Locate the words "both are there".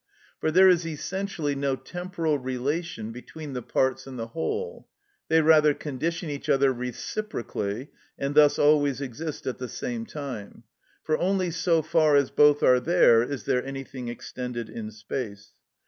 12.31-13.21